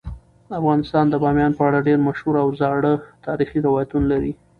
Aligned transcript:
افغانستان 0.59 1.05
د 1.09 1.15
بامیان 1.23 1.51
په 1.55 1.63
اړه 1.67 1.85
ډیر 1.87 1.97
مشهور 2.07 2.35
او 2.43 2.47
زاړه 2.61 2.93
تاریخی 3.25 3.59
روایتونه 3.67 4.05
لري. 4.13 4.33